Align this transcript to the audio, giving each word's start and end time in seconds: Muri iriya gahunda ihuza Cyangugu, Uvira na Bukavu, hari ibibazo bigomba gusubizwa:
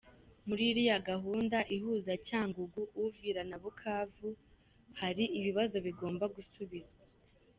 Muri 0.47 0.63
iriya 0.71 0.97
gahunda 1.09 1.57
ihuza 1.75 2.13
Cyangugu, 2.27 2.81
Uvira 3.03 3.41
na 3.49 3.57
Bukavu, 3.63 4.29
hari 4.99 5.23
ibibazo 5.39 5.77
bigomba 5.85 6.25
gusubizwa: 6.35 7.01